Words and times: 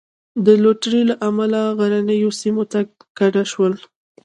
د 0.45 0.47
لوټرۍ 0.63 1.01
له 1.09 1.15
امله 1.27 1.59
غرنیو 1.77 2.29
سیمو 2.41 2.63
ته 2.71 2.79
کډه 3.17 3.43
شول. 3.51 3.73